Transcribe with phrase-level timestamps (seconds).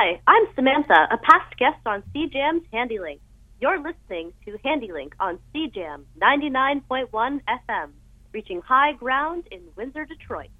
[0.00, 3.20] Hi, I'm Samantha, a past guest on CJAM's Handi-Link.
[3.60, 7.90] You're listening to Handi-Link on CJAM 99.1 FM,
[8.32, 10.50] reaching high ground in Windsor, Detroit.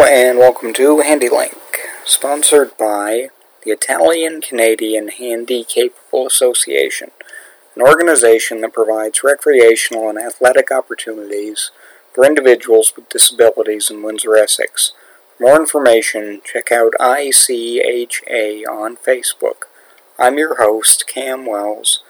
[0.00, 1.54] And welcome to Handi-Link,
[2.04, 3.30] sponsored by
[3.64, 7.10] the Italian Canadian Handy Capable Association,
[7.74, 11.72] an organization that provides recreational and athletic opportunities
[12.14, 14.92] for individuals with disabilities in Windsor, Essex.
[15.36, 19.64] For more information, check out ICHA on Facebook.
[20.18, 22.02] I'm your host, Cam Wells.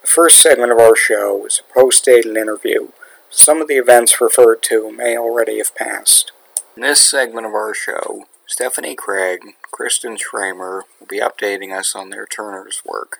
[0.00, 2.88] The first segment of our show is a post-dated interview.
[3.30, 6.32] Some of the events referred to may already have passed.
[6.76, 12.10] In this segment of our show, Stephanie Craig, Kristen Schramer will be updating us on
[12.10, 13.18] their Turner's work.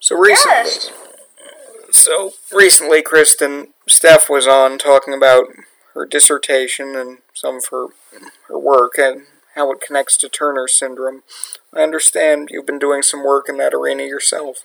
[0.00, 0.90] So recently, Yes.
[1.90, 5.46] so recently, Kristen, Steph was on talking about
[5.94, 7.86] her dissertation and some of her
[8.48, 11.22] her work and how it connects to Turner syndrome.
[11.72, 14.64] I understand you've been doing some work in that arena yourself.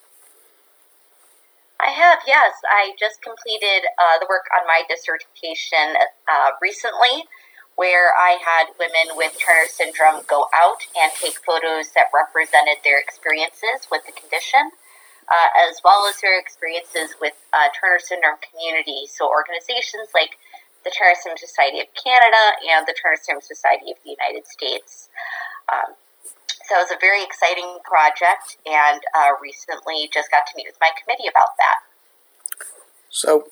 [1.79, 2.53] I have, yes.
[2.69, 5.95] I just completed uh, the work on my dissertation
[6.31, 7.25] uh, recently,
[7.75, 12.99] where I had women with Turner syndrome go out and take photos that represented their
[12.99, 14.71] experiences with the condition,
[15.27, 19.07] uh, as well as their experiences with uh, Turner syndrome community.
[19.07, 20.37] So organizations like
[20.83, 25.09] the Turner Syndrome Society of Canada and the Turner Syndrome Society of the United States.
[25.71, 25.95] Um,
[26.65, 30.77] so it was a very exciting project, and uh, recently just got to meet with
[30.79, 31.83] my committee about that.
[33.09, 33.47] So,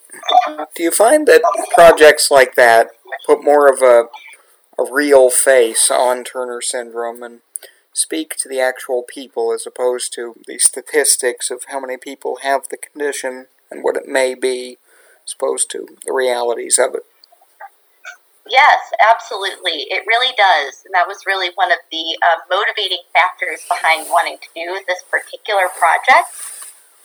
[0.74, 1.42] do you find that
[1.74, 2.92] projects like that
[3.26, 4.06] put more of a,
[4.82, 7.42] a real face on Turner syndrome and
[7.94, 12.70] speak to the actual people as opposed to the statistics of how many people have
[12.70, 14.78] the condition and what it may be,
[15.26, 17.04] as opposed to the realities of it?
[18.50, 19.86] Yes, absolutely.
[19.94, 20.82] It really does.
[20.86, 25.04] And that was really one of the uh, motivating factors behind wanting to do this
[25.06, 26.34] particular project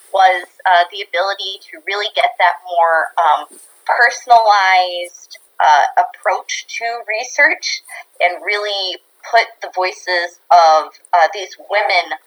[0.09, 7.83] was uh, the ability to really get that more um, personalized uh, approach to research
[8.21, 8.99] and really
[9.31, 12.19] put the voices of uh, these women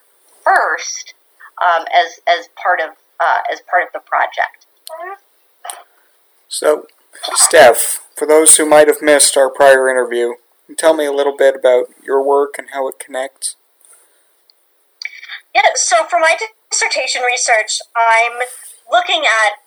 [0.44, 1.14] first
[1.62, 4.68] um, as, as part of uh, as part of the project.
[6.48, 6.88] So,
[7.34, 10.34] Steph, for those who might have missed our prior interview,
[10.78, 13.56] tell me a little bit about your work and how it connects.
[15.54, 16.38] Yeah, so for my
[16.70, 18.40] dissertation research, I'm
[18.92, 19.60] looking at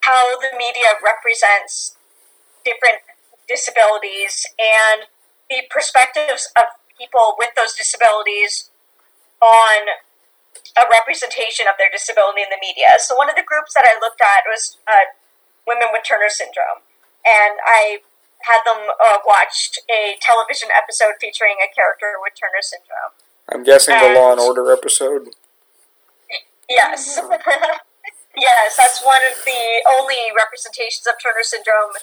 [0.00, 1.95] how the media represents
[2.66, 3.06] different
[3.46, 5.06] disabilities and
[5.46, 8.70] the perspectives of people with those disabilities
[9.38, 9.94] on
[10.74, 12.98] a representation of their disability in the media.
[12.98, 15.14] So one of the groups that I looked at was uh,
[15.62, 16.82] women with Turner syndrome,
[17.22, 18.02] and I
[18.44, 23.14] had them uh, watched a television episode featuring a character with Turner syndrome.
[23.48, 25.30] I'm guessing the Law and Order episode.
[26.68, 27.20] Yes.
[28.36, 31.94] yes, that's one of the only representations of Turner syndrome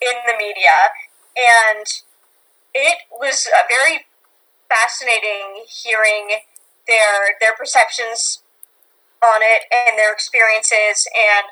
[0.00, 0.92] in the media.
[1.36, 1.86] And
[2.74, 4.06] it was very
[4.68, 6.40] fascinating hearing
[6.86, 8.42] their their perceptions
[9.22, 11.46] on it and their experiences and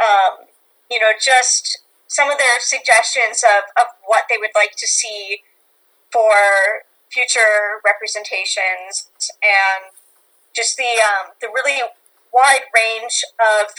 [0.00, 0.46] um,
[0.90, 5.42] you know just some of their suggestions of, of what they would like to see
[6.10, 9.10] for future representations
[9.42, 9.92] and
[10.54, 11.80] just the um, the really
[12.32, 13.72] wide range of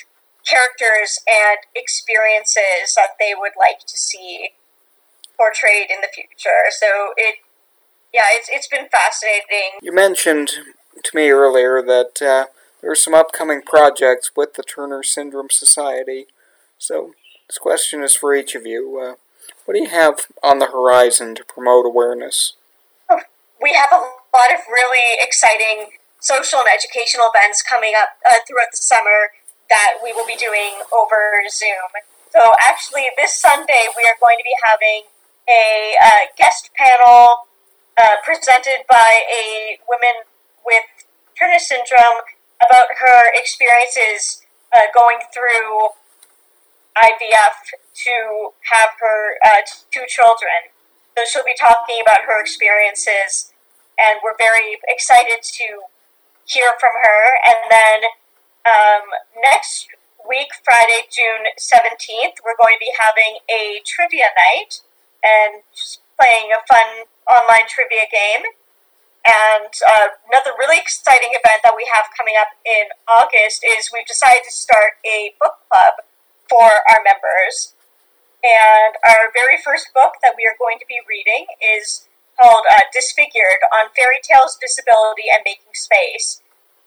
[0.50, 4.50] characters and experiences that they would like to see
[5.38, 6.68] portrayed in the future.
[6.72, 7.36] So it,
[8.14, 9.80] yeah, it's it's been fascinating.
[9.82, 10.52] You mentioned
[11.04, 12.46] to me earlier that uh,
[12.82, 16.26] there are some upcoming projects with the Turner Syndrome Society.
[16.78, 17.14] So,
[17.48, 19.00] this question is for each of you.
[19.00, 19.16] Uh,
[19.66, 22.54] what do you have on the horizon to promote awareness?
[23.62, 28.72] We have a lot of really exciting social and educational events coming up uh, throughout
[28.72, 29.32] the summer
[29.70, 31.90] that we will be doing over Zoom.
[32.32, 35.10] So actually, this Sunday we are going to be having
[35.50, 37.50] a uh, guest panel
[37.98, 40.30] uh, presented by a woman
[40.66, 40.86] with
[41.38, 42.26] Turner syndrome
[42.62, 44.44] about her experiences
[44.74, 45.90] uh, going through
[46.98, 47.74] IVF
[48.06, 49.62] to have her uh,
[49.92, 50.70] two children.
[51.18, 53.54] So she'll be talking about her experiences,
[53.98, 55.90] and we're very excited to
[56.46, 57.22] hear from her.
[57.48, 58.10] And then
[58.66, 59.06] um,
[59.40, 59.88] next
[60.28, 64.82] week, Friday, June 17th, we're going to be having a trivia night
[65.24, 65.64] and
[66.20, 68.46] playing a fun online trivia game.
[69.26, 74.08] And uh, another really exciting event that we have coming up in August is we've
[74.08, 76.06] decided to start a book club
[76.48, 77.76] for our members.
[78.40, 82.08] And our very first book that we are going to be reading is
[82.40, 86.40] called uh, Disfigured on Fairy Tales, Disability, and Making Space.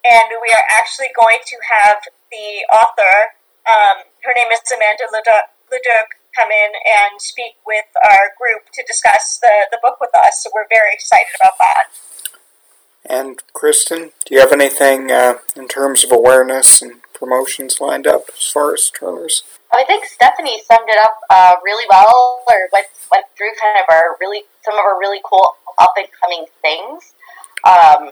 [0.03, 3.39] And we are actually going to have the author,
[3.69, 9.39] um, her name is Amanda Leduc, come in and speak with our group to discuss
[9.41, 10.43] the, the book with us.
[10.43, 11.85] So we're very excited about that.
[13.05, 18.31] And Kristen, do you have anything uh, in terms of awareness and promotions lined up
[18.37, 19.43] as far as Turner's?
[19.73, 23.87] I think Stephanie summed it up uh, really well, or went went through kind of
[23.91, 27.15] our really some of our really cool up and coming things.
[27.65, 28.11] Um,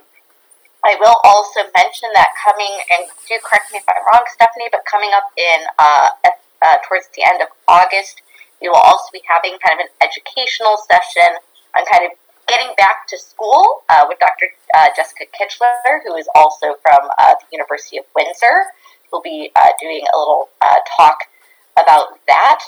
[0.83, 4.81] I will also mention that coming, and do correct me if I'm wrong, Stephanie, but
[4.89, 8.21] coming up in uh, uh, towards the end of August,
[8.61, 11.37] we will also be having kind of an educational session
[11.77, 12.17] on kind of
[12.47, 14.49] getting back to school uh, with Dr.
[14.73, 18.73] Uh, Jessica Kitchler, who is also from uh, the University of Windsor.
[19.11, 20.49] We'll be uh, doing a little
[20.97, 21.29] talk
[21.77, 22.65] about that,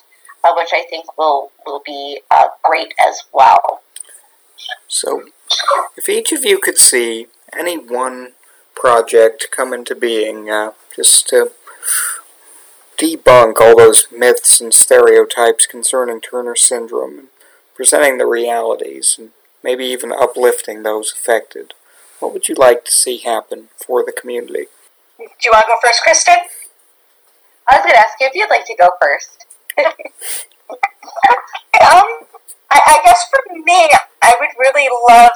[0.55, 2.21] which I think will, will be
[2.63, 3.81] great as well.
[4.87, 5.23] So,
[5.97, 7.27] if each of you could see
[7.57, 8.33] any one
[8.75, 10.47] project come into being,
[10.95, 11.51] just to
[12.97, 17.27] debunk all those myths and stereotypes concerning Turner syndrome and
[17.75, 19.31] presenting the realities and
[19.63, 21.73] maybe even uplifting those affected.
[22.19, 24.67] What would you like to see happen for the community?
[25.17, 26.35] Do you want to go first, Kristen?
[27.69, 29.45] I was going to ask you if you'd like to go first.
[29.79, 30.77] um,
[32.69, 33.89] I, I guess for me,
[34.21, 35.31] I would really love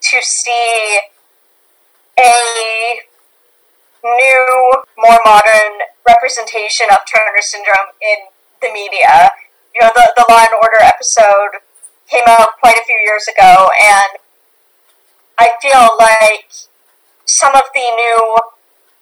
[0.00, 0.98] to see
[2.18, 3.00] a
[4.04, 8.28] new, more modern representation of Turner syndrome in
[8.60, 9.30] the media.
[9.74, 11.62] You know, the, the Law and Order episode
[12.08, 14.18] came out quite a few years ago, and
[15.38, 16.50] I feel like
[17.24, 18.36] some of the new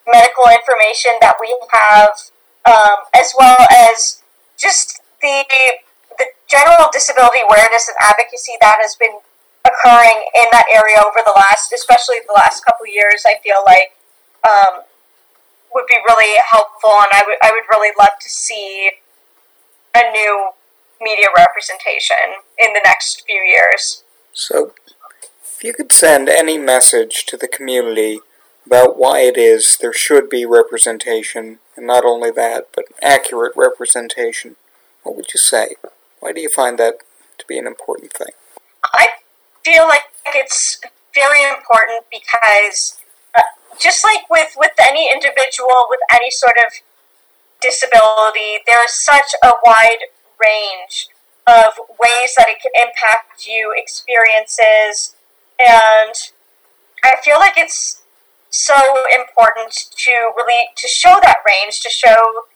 [0.07, 2.11] medical information that we have,
[2.67, 4.23] um, as well as
[4.59, 5.45] just the
[6.19, 9.21] the general disability awareness and advocacy that has been
[9.67, 13.97] occurring in that area over the last, especially the last couple years, I feel like
[14.47, 14.83] um,
[15.75, 18.91] would be really helpful, and I would I would really love to see
[19.95, 20.51] a new
[21.01, 24.05] media representation in the next few years.
[24.33, 24.73] So,
[25.43, 28.21] if you could send any message to the community
[28.67, 34.57] about why it is there should be representation, and not only that, but accurate representation,
[35.03, 35.77] what would you say?
[36.21, 36.99] Why do you find that
[37.39, 38.35] to be an important thing?
[38.85, 39.07] I
[39.67, 40.79] feel like it's
[41.13, 43.01] very important because
[43.37, 43.43] uh,
[43.81, 46.73] just like with, with any individual with any sort of
[47.61, 50.07] disability, there is such a wide
[50.39, 51.09] range
[51.49, 55.17] of ways that it can impact you, experiences,
[55.59, 56.15] and
[57.03, 58.03] I feel like it's
[58.51, 58.79] so
[59.13, 62.47] important to really to show that range, to show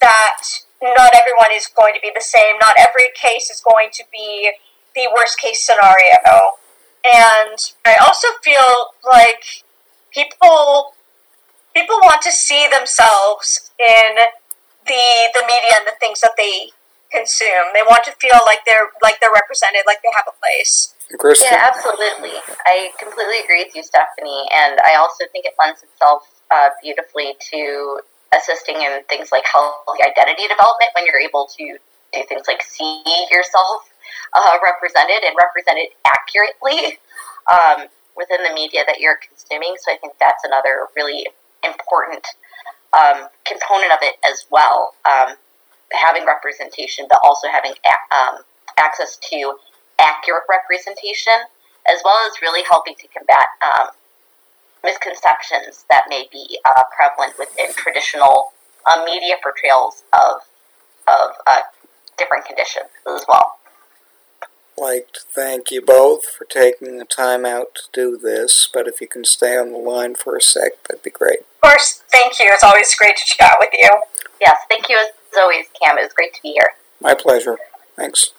[0.00, 0.42] that
[0.82, 2.56] not everyone is going to be the same.
[2.60, 4.52] Not every case is going to be
[4.96, 6.56] the worst case scenario.
[7.04, 9.62] And I also feel like
[10.10, 10.96] people
[11.76, 14.16] people want to see themselves in
[14.88, 16.72] the the media and the things that they
[17.12, 17.70] consume.
[17.76, 20.94] They want to feel like they're like they're represented, like they have a place.
[21.20, 21.46] Kristen.
[21.52, 22.34] Yeah, absolutely.
[22.66, 27.36] I completely agree with you, Stephanie, and I also think it lends itself uh, beautifully
[27.52, 28.00] to
[28.34, 31.78] assisting in things like healthy identity development when you're able to
[32.12, 33.86] do things like see yourself
[34.36, 37.00] uh, represented and represented accurately
[37.50, 39.74] um, within the media that you're consuming.
[39.80, 41.26] So I think that's another really
[41.64, 42.26] important
[42.92, 44.94] um, component of it as well.
[45.08, 45.36] Um,
[45.92, 47.72] having representation, but also having
[48.10, 48.42] um,
[48.76, 49.56] access to
[49.98, 51.46] accurate representation,
[51.88, 53.88] as well as really helping to combat um,
[54.84, 58.52] misconceptions that may be uh, prevalent within traditional
[58.86, 60.42] uh, media portrayals of
[61.08, 61.60] of uh,
[62.18, 63.58] different conditions as well.
[64.78, 68.86] I'd like to thank you both for taking the time out to do this, but
[68.86, 71.40] if you can stay on the line for a sec, that'd be great.
[71.40, 72.46] Of course, thank you.
[72.50, 73.88] It's always great to chat with you.
[74.40, 75.98] Yes, thank you as always, Cam.
[75.98, 76.72] It was great to be here.
[77.00, 77.58] My pleasure.
[77.96, 78.32] Thanks.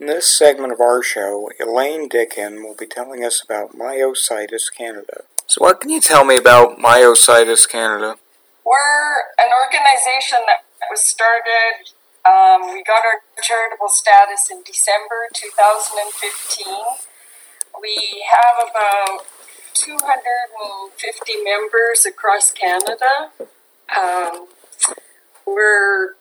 [0.00, 5.22] In this segment of our show, Elaine Dickin will be telling us about Myositis Canada.
[5.46, 8.16] So, what can you tell me about Myositis Canada?
[8.64, 11.90] We're an organization that was started,
[12.28, 16.66] um, we got our charitable status in December 2015.
[17.80, 19.24] We have about
[19.72, 23.30] 250 members across Canada.
[23.96, 24.48] Um,
[25.46, 26.16] we're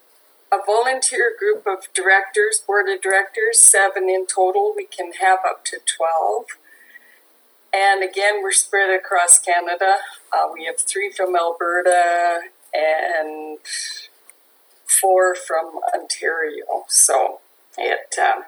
[0.51, 4.73] a volunteer group of directors, board of directors, seven in total.
[4.75, 6.45] We can have up to 12.
[7.73, 9.97] And again, we're spread across Canada.
[10.31, 13.57] Uh, we have three from Alberta and
[14.87, 16.85] four from Ontario.
[16.87, 17.39] So
[17.77, 18.43] it um,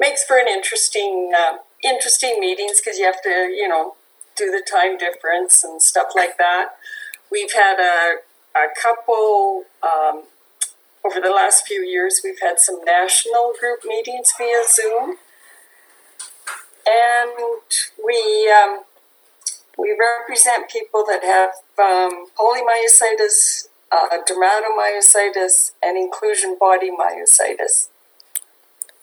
[0.00, 3.94] makes for an interesting, uh, interesting meetings because you have to, you know,
[4.36, 6.70] do the time difference and stuff like that.
[7.30, 8.16] We've had a,
[8.58, 10.24] a couple um,
[11.04, 15.16] over the last few years, we've had some national group meetings via Zoom,
[16.86, 17.32] and
[18.04, 18.84] we um,
[19.76, 27.88] we represent people that have um, polymyositis, uh, dermatomyositis, and inclusion body myositis.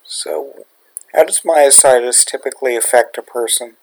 [0.03, 0.65] So,
[1.13, 3.75] how does myositis typically affect a person?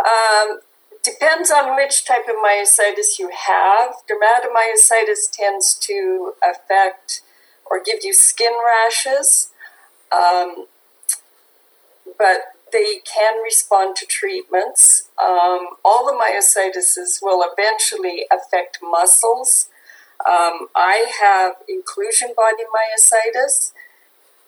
[0.00, 0.60] Um,
[1.02, 3.96] depends on which type of myositis you have.
[4.08, 7.20] Dermatomyositis tends to affect
[7.66, 9.50] or give you skin rashes,
[10.12, 10.66] um,
[12.18, 15.08] but they can respond to treatments.
[15.22, 19.68] Um, all the myositis will eventually affect muscles.
[20.26, 23.72] Um, I have inclusion body myositis,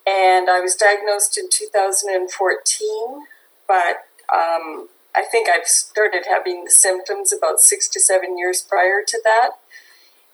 [0.07, 3.27] and I was diagnosed in 2014,
[3.67, 9.03] but um, I think I've started having the symptoms about six to seven years prior
[9.07, 9.51] to that.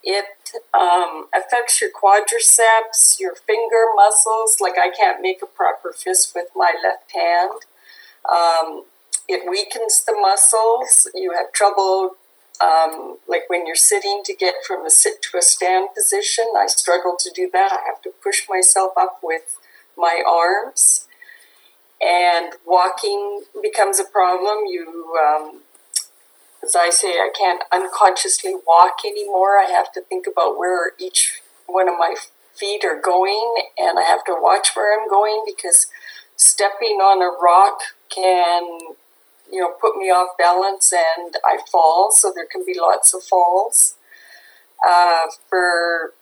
[0.05, 0.27] It
[0.75, 4.57] um, affects your quadriceps, your finger muscles.
[4.61, 7.61] Like I can't make a proper fist with my left hand.
[8.29, 8.85] Um,
[9.29, 11.09] it weakens the muscles.
[11.15, 12.17] You have trouble,
[12.61, 16.45] um, like when you're sitting, to get from a sit to a stand position.
[16.57, 17.73] I struggle to do that.
[17.73, 19.57] I have to push myself up with
[19.97, 21.07] my arms.
[22.01, 24.67] And walking becomes a problem.
[24.67, 25.61] You um,
[26.63, 29.59] as I say, I can't unconsciously walk anymore.
[29.59, 32.15] I have to think about where each one of my
[32.55, 35.89] feet are going, and I have to watch where I'm going because
[36.37, 38.95] stepping on a rock can,
[39.53, 42.11] you know, put me off balance and I fall.
[42.11, 43.97] So there can be lots of falls.
[44.85, 46.15] Uh, for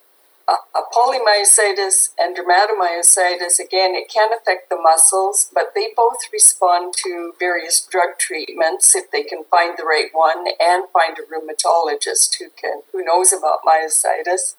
[0.47, 7.33] a polymyositis and dermatomyositis, again, it can affect the muscles, but they both respond to
[7.39, 12.49] various drug treatments if they can find the right one and find a rheumatologist who
[12.49, 14.55] can who knows about myositis.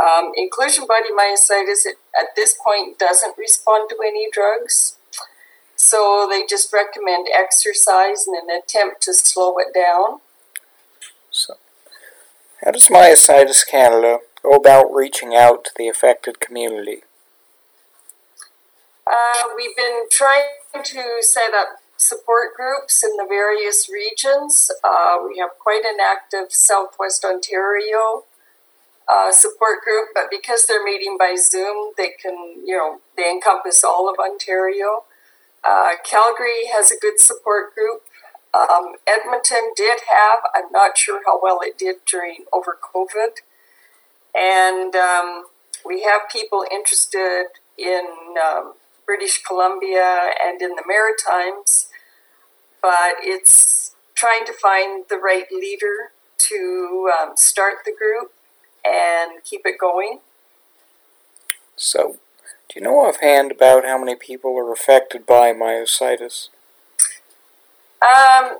[0.00, 4.96] Um, inclusion body myositis it, at this point doesn't respond to any drugs,
[5.80, 10.20] so they just recommend exercise in an attempt to slow it down.
[11.30, 11.54] So,
[12.62, 17.04] how does Myositis Canada go about reaching out to the affected community?
[19.06, 20.50] Uh, we've been trying
[20.84, 24.70] to set up support groups in the various regions.
[24.84, 28.24] Uh, we have quite an active Southwest Ontario
[29.10, 33.82] uh, support group, but because they're meeting by Zoom, they can, you know, they encompass
[33.82, 35.04] all of Ontario.
[35.62, 38.02] Uh, Calgary has a good support group.
[38.52, 43.40] Um, Edmonton did have, I'm not sure how well it did during over COVID.
[44.34, 45.46] And um,
[45.84, 47.46] we have people interested
[47.78, 48.74] in um,
[49.06, 51.88] British Columbia and in the Maritimes,
[52.82, 58.32] but it's trying to find the right leader to um, start the group
[58.84, 60.20] and keep it going.
[61.76, 62.16] So,
[62.70, 66.50] do you know offhand about how many people are affected by myositis?
[68.00, 68.58] Um,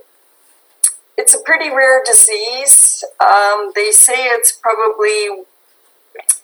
[1.16, 3.04] it's a pretty rare disease.
[3.24, 5.44] Um, they say it's probably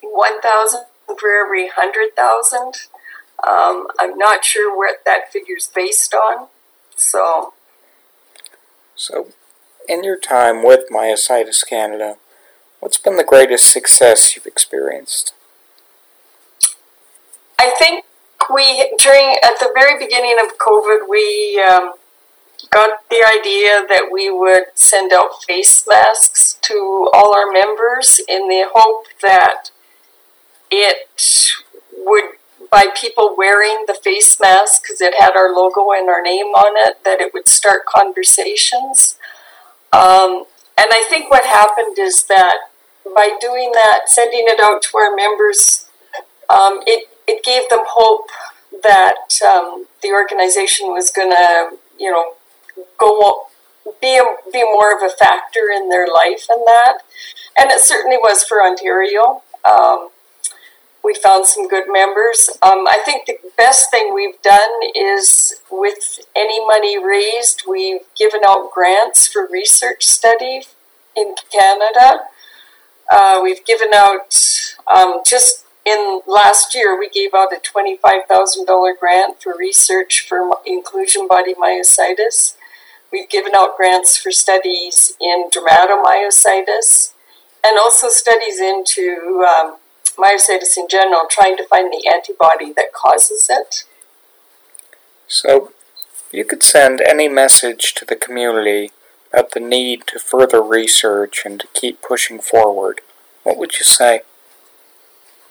[0.01, 0.85] 1,000
[1.19, 2.59] for every 100,000.
[3.45, 6.47] Um, I'm not sure what that figure's based on.
[6.95, 7.53] So,
[8.95, 9.27] so
[9.89, 12.15] in your time with Myositis Canada,
[12.79, 15.33] what's been the greatest success you've experienced?
[17.59, 18.05] I think
[18.53, 21.93] we during at the very beginning of COVID, we um,
[22.71, 28.47] got the idea that we would send out face masks to all our members in
[28.47, 29.71] the hope that
[30.69, 31.09] it
[31.95, 32.23] would
[32.69, 36.73] by people wearing the face mask because it had our logo and our name on
[36.75, 39.17] it that it would start conversations.
[39.93, 40.43] Um,
[40.77, 42.57] and i think what happened is that
[43.15, 45.89] by doing that sending it out to our members
[46.49, 48.29] um, it, it gave them hope
[48.83, 52.33] that um, the organization was going to, you know,
[52.97, 53.47] go
[54.01, 56.99] be a, be more of a factor in their life and that,
[57.57, 59.41] and it certainly was for Ontario.
[59.65, 60.09] Um,
[61.03, 62.49] we found some good members.
[62.61, 68.41] Um, I think the best thing we've done is with any money raised, we've given
[68.47, 70.63] out grants for research study
[71.15, 72.25] in Canada.
[73.09, 74.35] Uh, we've given out
[74.93, 81.27] um, just in last year, we gave out a $25,000 grant for research for inclusion
[81.27, 82.55] body myositis.
[83.11, 87.13] We've given out grants for studies in dermatomyositis
[87.63, 89.77] and also studies into um,
[90.17, 93.85] myositis in general, trying to find the antibody that causes it.
[95.27, 95.71] So,
[96.31, 98.91] you could send any message to the community
[99.31, 102.99] about the need to further research and to keep pushing forward.
[103.43, 104.21] What would you say?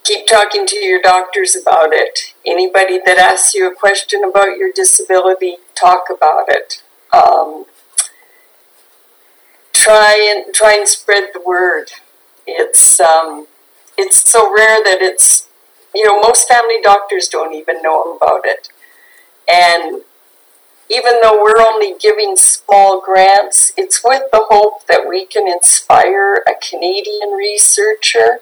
[0.07, 2.33] Keep talking to your doctors about it.
[2.45, 6.81] Anybody that asks you a question about your disability, talk about it.
[7.11, 7.65] Um,
[9.73, 11.91] try and try and spread the word.
[12.45, 13.47] It's um,
[13.97, 15.47] it's so rare that it's
[15.93, 18.69] you know most family doctors don't even know about it,
[19.51, 20.03] and
[20.89, 26.43] even though we're only giving small grants, it's with the hope that we can inspire
[26.47, 28.39] a Canadian researcher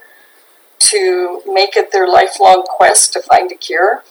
[0.89, 4.03] to make it their lifelong quest to find a cure.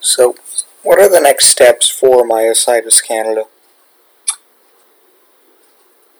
[0.00, 0.36] So,
[0.82, 3.44] what are the next steps for Myositis Canada?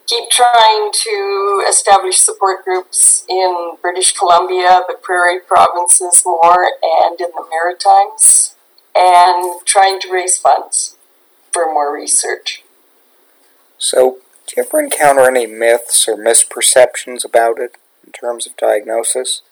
[0.07, 7.29] Keep trying to establish support groups in British Columbia, the Prairie provinces more, and in
[7.35, 8.55] the Maritimes,
[8.95, 10.97] and trying to raise funds
[11.53, 12.63] for more research.
[13.79, 17.77] So, do you ever encounter any myths or misperceptions about it?
[18.13, 19.43] Terms of diagnosis?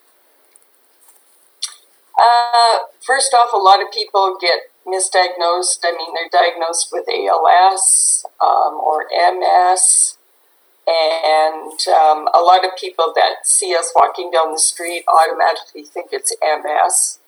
[2.21, 5.80] Uh, first off, a lot of people get misdiagnosed.
[5.85, 10.16] I mean, they're diagnosed with ALS um, or MS.
[10.87, 16.09] And um, a lot of people that see us walking down the street automatically think
[16.11, 17.20] it's MS,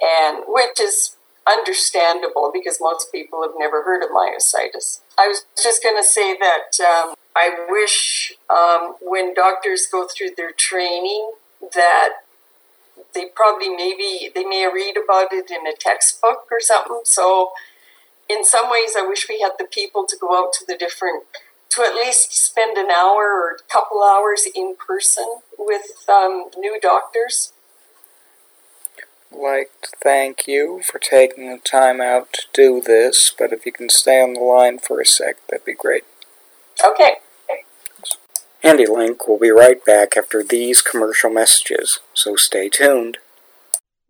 [0.00, 5.00] and which is understandable because most people have never heard of myositis.
[5.18, 10.30] I was just going to say that um, I wish um, when doctors go through
[10.36, 11.30] their training
[11.72, 12.14] that
[13.14, 17.02] they probably maybe they may read about it in a textbook or something.
[17.04, 17.52] So
[18.28, 21.24] in some ways, I wish we had the people to go out to the different
[21.70, 26.80] to at least spend an hour or a couple hours in person with um, new
[26.80, 27.52] doctors.
[29.30, 33.70] like to thank you for taking the time out to do this, but if you
[33.70, 36.04] can stay on the line for a sec, that'd be great.
[36.84, 37.18] Okay.
[38.68, 43.16] Handi-Link will be right back after these commercial messages, so stay tuned.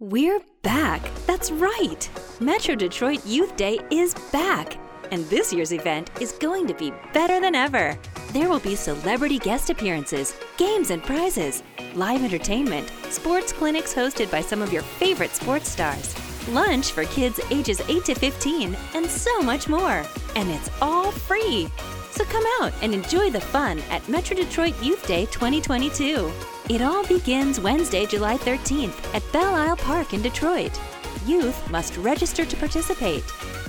[0.01, 1.01] We're back.
[1.29, 2.11] That's right.
[2.41, 4.77] Metro Detroit Youth Day is back.
[5.13, 7.97] And this year's event is going to be better than ever.
[8.33, 11.63] There will be celebrity guest appearances, games and prizes,
[11.95, 16.17] live entertainment, sports clinics hosted by some of your favorite sports stars,
[16.49, 20.05] lunch for kids ages 8 to 15, and so much more.
[20.35, 21.69] And it's all free.
[22.11, 26.33] So come out and enjoy the fun at Metro Detroit Youth Day 2022.
[26.69, 30.79] It all begins Wednesday, July 13th at Belle Isle Park in Detroit.
[31.27, 33.25] Youth must register to participate.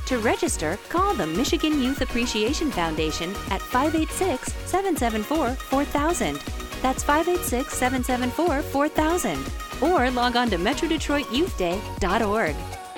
[0.08, 6.39] To register, call the Michigan Youth Appreciation Foundation at 586 774 4000.
[6.82, 9.38] That's 586 774 4000.
[9.82, 12.56] Or log on to MetroDetroitYouthDay.org.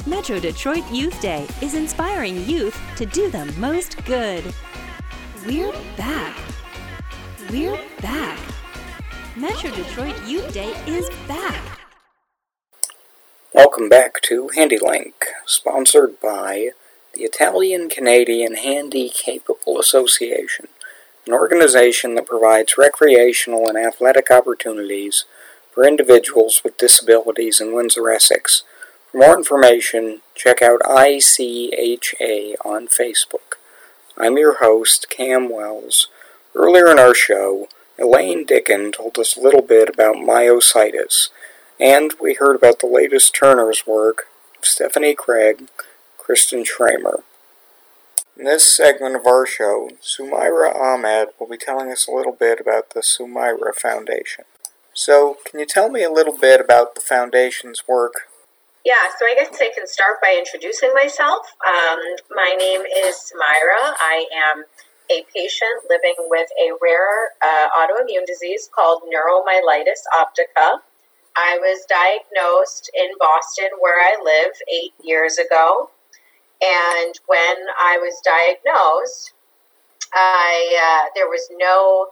[0.07, 4.43] Metro Detroit Youth Day is inspiring youth to do the most good.
[5.47, 6.37] We're back.
[7.49, 8.37] We're back.
[9.35, 11.79] Metro Detroit Youth Day is back.
[13.51, 15.15] Welcome back to Handi-Link,
[15.47, 16.69] sponsored by
[17.15, 20.67] the Italian Canadian Handy Capable Association,
[21.25, 25.25] an organization that provides recreational and athletic opportunities
[25.71, 28.61] for individuals with disabilities in Windsor, Essex.
[29.11, 33.50] For more information, check out ICHA on Facebook.
[34.21, 36.07] I'm your host, Cam Wells.
[36.53, 41.29] Earlier in our show, Elaine Dicken told us a little bit about myositis,
[41.79, 44.27] and we heard about the latest Turner's work
[44.61, 45.69] Stephanie Craig,
[46.19, 47.23] Kristen Schramer.
[48.37, 52.59] In this segment of our show, Sumaira Ahmed will be telling us a little bit
[52.59, 54.43] about the Sumaira Foundation.
[54.93, 58.27] So, can you tell me a little bit about the Foundation's work
[58.83, 61.45] yeah, so I guess I can start by introducing myself.
[61.65, 61.99] Um,
[62.31, 63.93] my name is Sumaira.
[63.99, 64.63] I am
[65.11, 70.79] a patient living with a rare uh, autoimmune disease called neuromyelitis optica.
[71.35, 75.91] I was diagnosed in Boston, where I live, eight years ago.
[76.61, 79.33] And when I was diagnosed,
[80.13, 82.07] I uh, there was no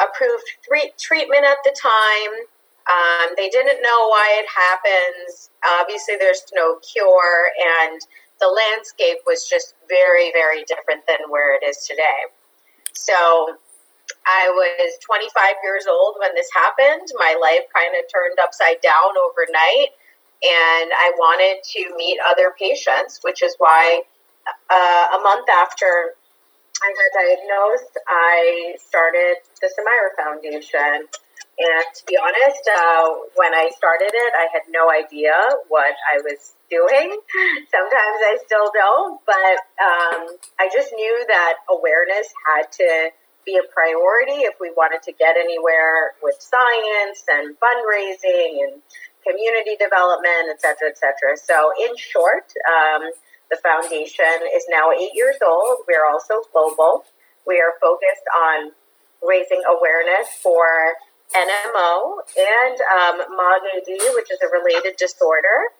[0.00, 2.46] approved treatment at the time.
[2.88, 5.50] Um, they didn't know why it happens.
[5.80, 7.50] Obviously, there's no cure,
[7.84, 8.00] and
[8.40, 12.30] the landscape was just very, very different than where it is today.
[12.92, 13.58] So,
[14.26, 17.08] I was 25 years old when this happened.
[17.14, 19.94] My life kind of turned upside down overnight,
[20.42, 24.02] and I wanted to meet other patients, which is why
[24.70, 26.16] uh, a month after
[26.82, 31.08] I got diagnosed, I started the Sumaira Foundation.
[31.60, 33.04] And to be honest, uh,
[33.36, 35.36] when I started it, I had no idea
[35.68, 37.12] what I was doing.
[37.68, 43.12] Sometimes I still don't, but um, I just knew that awareness had to
[43.44, 48.80] be a priority if we wanted to get anywhere with science and fundraising and
[49.20, 51.36] community development, et cetera, et cetera.
[51.36, 53.12] So, in short, um,
[53.52, 55.84] the foundation is now eight years old.
[55.84, 57.04] We're also global.
[57.44, 58.72] We are focused on
[59.20, 60.96] raising awareness for
[61.34, 65.74] NMO and um, MOG-AD, which is a related disorder.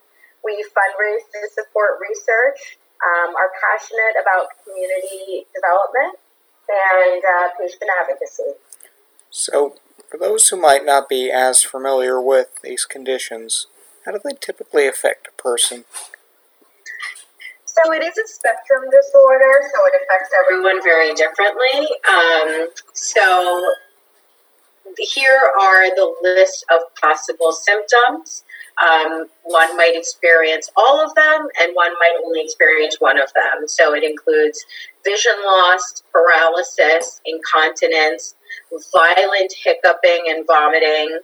[0.44, 6.18] We fundraise to support research, um, are passionate about community development
[6.68, 8.56] and uh, patient advocacy.
[9.30, 9.76] So,
[10.08, 13.66] for those who might not be as familiar with these conditions,
[14.04, 15.84] how do they typically affect a person?
[17.64, 21.88] So it is a spectrum disorder, so it affects everyone very differently.
[22.08, 23.62] Um, so
[24.98, 28.44] here are the list of possible symptoms.
[28.82, 33.68] Um, one might experience all of them, and one might only experience one of them.
[33.68, 34.64] So it includes
[35.04, 38.34] vision loss, paralysis, incontinence,
[38.94, 41.18] violent hiccuping and vomiting,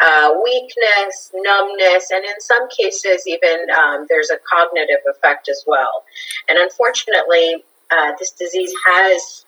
[0.00, 6.04] uh, weakness, numbness, and in some cases, even um, there's a cognitive effect as well.
[6.48, 9.44] And unfortunately, uh, this disease has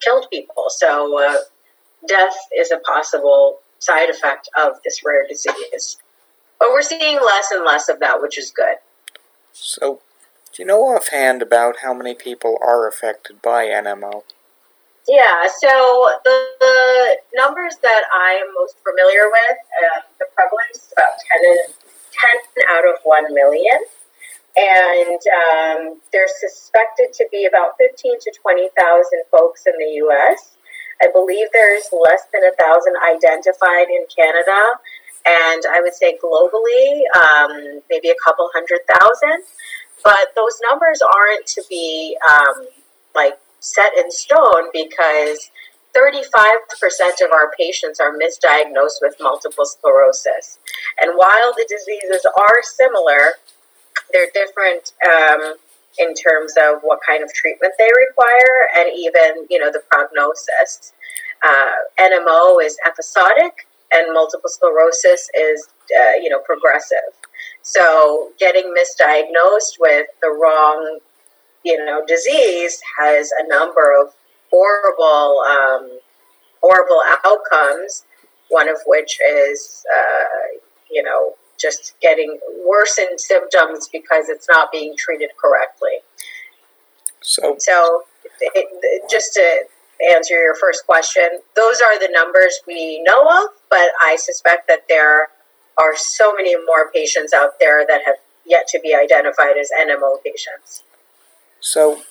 [0.00, 0.64] killed people.
[0.68, 1.36] So, uh,
[2.06, 5.96] death is a possible side effect of this rare disease.
[6.58, 8.76] But we're seeing less and less of that, which is good.
[9.52, 10.00] So,
[10.52, 14.24] do you know offhand about how many people are affected by NMO?
[15.08, 20.92] Yeah, so the, the numbers that I am most familiar with, uh, the prevalence is
[20.92, 21.74] about 10,
[22.54, 23.80] 10 out of 1 million.
[24.56, 30.56] And um, they're suspected to be about 15 to 20,000 folks in the US.
[31.02, 34.78] I believe there's less than a thousand identified in Canada,
[35.26, 39.44] and I would say globally, um, maybe a couple hundred thousand.
[40.02, 42.66] But those numbers aren't to be um,
[43.14, 45.50] like set in stone because
[45.94, 50.58] 35% of our patients are misdiagnosed with multiple sclerosis.
[51.00, 53.34] And while the diseases are similar,
[54.12, 55.54] they're different um,
[55.98, 60.92] in terms of what kind of treatment they require and even, you know, the prognosis.
[61.44, 66.98] Uh, NMO is episodic and multiple sclerosis is, uh, you know, progressive.
[67.62, 71.00] So getting misdiagnosed with the wrong
[71.64, 74.12] you know, disease has a number of
[74.50, 75.98] horrible, um,
[76.62, 78.04] horrible outcomes.
[78.48, 80.58] One of which is, uh,
[80.90, 85.98] you know, just getting worsened symptoms because it's not being treated correctly.
[87.20, 88.04] So, so
[88.40, 89.64] it, it, just to
[90.14, 94.86] answer your first question, those are the numbers we know of, but I suspect that
[94.88, 95.28] there
[95.78, 100.22] are so many more patients out there that have yet to be identified as NMO
[100.24, 100.82] patients.
[101.60, 102.02] So,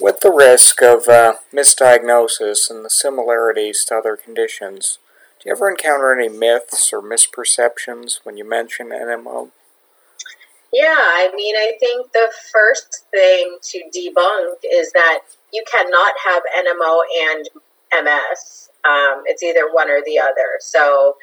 [0.00, 4.98] with the risk of uh, misdiagnosis and the similarities to other conditions,
[5.44, 9.50] do you ever encounter any myths or misperceptions when you mention NMO?
[10.72, 15.18] Yeah, I mean, I think the first thing to debunk is that
[15.52, 17.48] you cannot have NMO and
[17.92, 18.70] MS.
[18.86, 20.56] Um, it's either one or the other.
[20.60, 21.16] So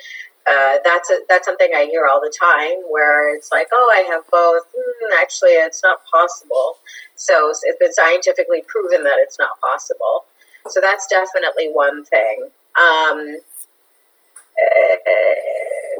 [0.47, 4.01] uh, that's a, that's something I hear all the time, where it's like, oh, I
[4.13, 4.67] have both.
[4.67, 6.77] Mm, actually, it's not possible.
[7.15, 10.25] So it's been scientifically proven that it's not possible.
[10.67, 12.49] So that's definitely one thing.
[12.77, 13.37] Um,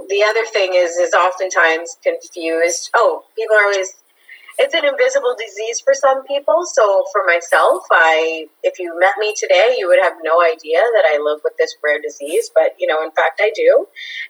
[0.09, 2.89] the other thing is is oftentimes confused.
[2.95, 3.95] Oh, people are always
[4.59, 6.65] it's an invisible disease for some people.
[6.65, 11.05] So for myself, I if you met me today, you would have no idea that
[11.07, 12.51] I live with this rare disease.
[12.53, 13.87] But you know, in fact, I do.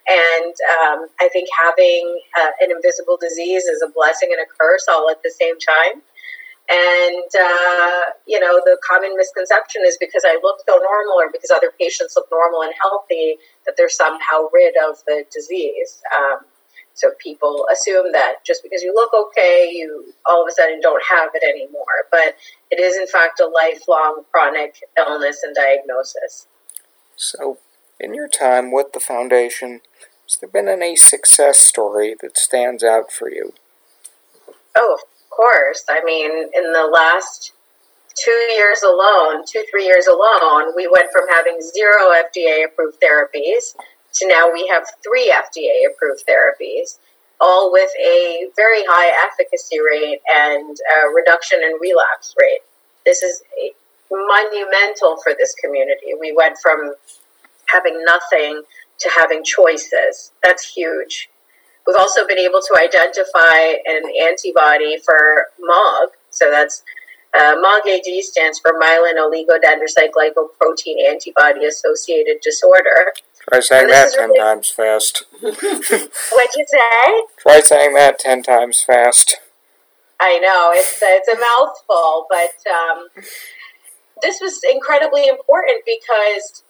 [0.07, 4.85] And um, I think having uh, an invisible disease is a blessing and a curse
[4.89, 6.01] all at the same time.
[6.71, 11.51] And, uh, you know, the common misconception is because I look so normal or because
[11.51, 16.01] other patients look normal and healthy that they're somehow rid of the disease.
[16.17, 16.45] Um,
[16.93, 21.01] So people assume that just because you look okay, you all of a sudden don't
[21.09, 22.05] have it anymore.
[22.11, 22.35] But
[22.69, 26.47] it is, in fact, a lifelong chronic illness and diagnosis.
[27.15, 27.57] So,
[27.99, 29.81] in your time with the foundation,
[30.27, 33.53] has there been any success story that stands out for you?
[34.75, 34.99] Oh,
[35.31, 35.83] course.
[35.89, 37.53] I mean, in the last
[38.15, 43.73] two years alone, two, three years alone, we went from having zero FDA approved therapies
[44.15, 46.99] to now we have three FDA approved therapies,
[47.39, 50.77] all with a very high efficacy rate and
[51.15, 52.59] reduction in relapse rate.
[53.05, 53.41] This is
[54.11, 56.13] monumental for this community.
[56.19, 56.93] We went from
[57.67, 58.63] having nothing
[58.99, 60.33] to having choices.
[60.43, 61.29] That's huge.
[61.85, 66.09] We've also been able to identify an antibody for MOG.
[66.29, 66.83] So that's
[67.33, 73.13] uh, MOG-AD stands for myelin oligodendrocyte glycoprotein antibody associated disorder.
[73.49, 74.39] Try saying that ten really...
[74.39, 75.23] times fast.
[75.41, 77.23] What'd you say?
[77.39, 79.39] Try saying that ten times fast.
[80.19, 83.07] I know it's it's a mouthful, but um,
[84.21, 86.63] this was incredibly important because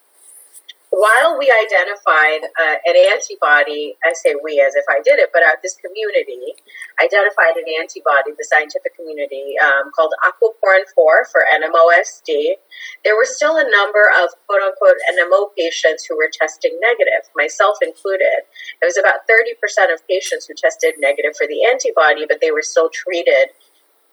[0.91, 5.41] while we identified uh, an antibody, I say we as if I did it, but
[5.63, 6.51] this community
[6.99, 12.59] identified an antibody, the scientific community, um, called aquaporin 4 for NMOSD,
[13.05, 17.77] there were still a number of quote unquote NMO patients who were testing negative, myself
[17.81, 18.43] included.
[18.81, 22.67] It was about 30% of patients who tested negative for the antibody, but they were
[22.67, 23.55] still treated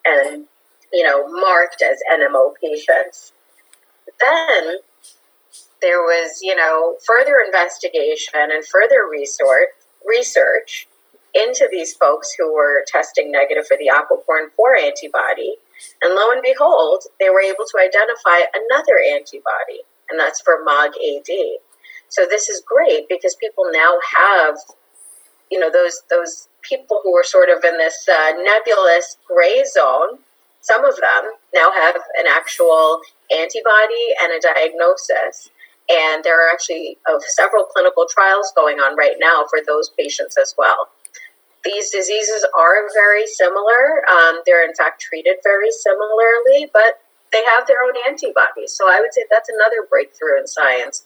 [0.07, 0.47] and,
[0.93, 3.33] you know, marked as NMO patients.
[4.23, 4.79] Then
[5.81, 9.71] there was, you know, further investigation and further research,
[10.07, 10.89] research
[11.35, 15.57] into these folks who were testing negative for the aquaporin 4 antibody.
[16.03, 21.31] And lo and behold, they were able to identify another antibody, and that's for MOG-AD.
[22.09, 24.57] So this is great because people now have,
[25.51, 30.19] you know, those those people who were sort of in this uh, nebulous gray zone.
[30.61, 35.51] Some of them now have an actual antibody and a diagnosis.
[35.89, 40.37] And there are actually uh, several clinical trials going on right now for those patients
[40.37, 40.89] as well.
[41.65, 44.05] These diseases are very similar.
[44.09, 47.01] Um, they're, in fact, treated very similarly, but
[47.33, 48.73] they have their own antibodies.
[48.73, 51.05] So I would say that's another breakthrough in science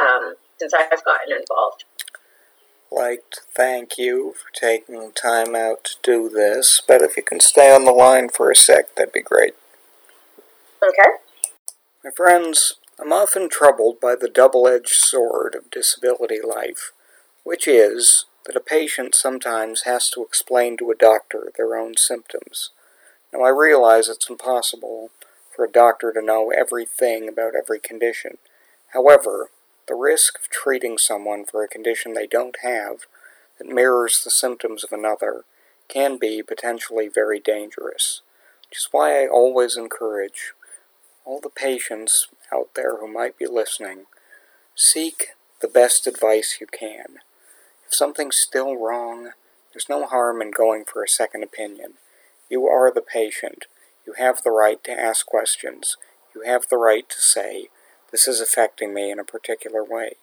[0.00, 1.84] um, since I've gotten involved.
[2.90, 7.40] Like to thank you for taking time out to do this, but if you can
[7.40, 9.54] stay on the line for a sec, that'd be great.
[10.82, 11.10] Okay.
[12.04, 16.92] My friends, I'm often troubled by the double edged sword of disability life,
[17.42, 22.70] which is that a patient sometimes has to explain to a doctor their own symptoms.
[23.32, 25.10] Now, I realize it's impossible
[25.50, 28.38] for a doctor to know everything about every condition.
[28.92, 29.50] However,
[29.88, 33.06] the risk of treating someone for a condition they don't have
[33.58, 35.42] that mirrors the symptoms of another
[35.88, 38.22] can be potentially very dangerous,
[38.70, 40.52] which is why I always encourage
[41.24, 44.06] all the patients out there who might be listening,
[44.74, 45.28] seek
[45.60, 47.18] the best advice you can.
[47.86, 49.30] If something's still wrong,
[49.72, 51.94] there's no harm in going for a second opinion.
[52.50, 53.66] You are the patient.
[54.06, 55.96] You have the right to ask questions.
[56.34, 57.68] You have the right to say,
[58.10, 60.16] this is affecting me in a particular way.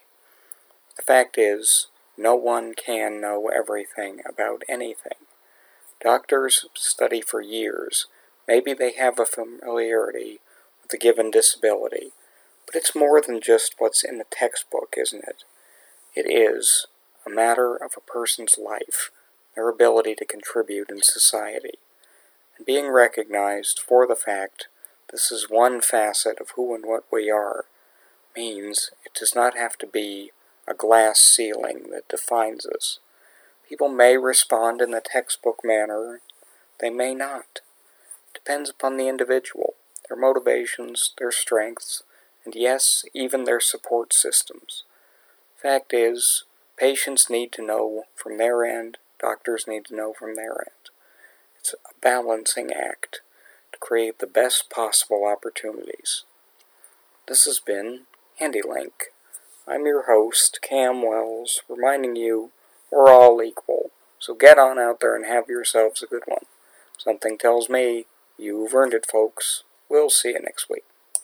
[0.95, 1.87] The fact is,
[2.17, 5.17] no one can know everything about anything.
[6.01, 8.07] Doctors study for years.
[8.47, 10.39] Maybe they have a familiarity
[10.81, 12.11] with a given disability,
[12.69, 15.43] but it's more than just what's in the textbook, isn't it?
[16.15, 16.85] It is
[17.25, 19.09] a matter of a person's life,
[19.55, 21.79] their ability to contribute in society,
[22.55, 24.67] and being recognized for the fact
[25.11, 27.65] this is one facet of who and what we are
[28.35, 30.31] means it does not have to be
[30.67, 32.99] a glass ceiling that defines us.
[33.67, 36.21] People may respond in the textbook manner,
[36.79, 37.61] they may not.
[38.27, 39.73] It depends upon the individual,
[40.07, 42.03] their motivations, their strengths,
[42.49, 44.83] and yes, even their support systems.
[45.61, 46.45] Fact is,
[46.77, 50.89] patients need to know from their end, doctors need to know from their end.
[51.59, 53.21] It's a balancing act
[53.71, 56.23] to create the best possible opportunities.
[57.27, 58.05] This has been
[58.39, 59.11] Handi-Link.
[59.67, 62.49] I'm your host, Cam Wells, reminding you
[62.91, 66.45] we're all equal, so get on out there and have yourselves a good one.
[66.97, 68.07] Something tells me
[68.39, 69.61] you've earned it, folks.
[69.87, 70.85] We'll see you next week.